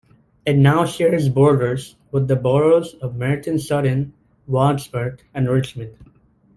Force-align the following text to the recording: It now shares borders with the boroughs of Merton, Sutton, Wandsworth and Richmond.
It 0.47 0.57
now 0.57 0.83
shares 0.85 1.29
borders 1.29 1.95
with 2.09 2.27
the 2.27 2.35
boroughs 2.35 2.95
of 3.03 3.15
Merton, 3.17 3.59
Sutton, 3.59 4.13
Wandsworth 4.47 5.21
and 5.31 5.47
Richmond. 5.47 5.93